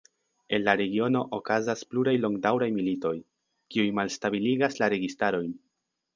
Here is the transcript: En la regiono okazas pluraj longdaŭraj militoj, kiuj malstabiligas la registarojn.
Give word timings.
En 0.57 0.61
la 0.67 0.73
regiono 0.79 1.19
okazas 1.37 1.83
pluraj 1.91 2.13
longdaŭraj 2.21 2.71
militoj, 2.79 3.13
kiuj 3.75 3.93
malstabiligas 4.01 4.83
la 4.83 4.91
registarojn. 4.97 5.55